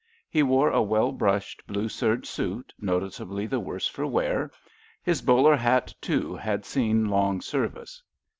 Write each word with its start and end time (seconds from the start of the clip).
He 0.31 0.41
wore 0.41 0.71
a 0.71 0.81
well 0.81 1.11
brushed 1.11 1.67
blue 1.67 1.87
serge 1.87 2.25
suit, 2.25 2.73
noticeably 2.79 3.45
the 3.45 3.59
worse 3.59 3.87
for 3.87 4.07
wear. 4.07 4.49
His 5.03 5.21
bowler 5.21 5.55
hat, 5.55 5.93
too, 6.01 6.33
had 6.35 6.65
seen 6.65 7.05
long 7.07 7.39
service. 7.39 8.01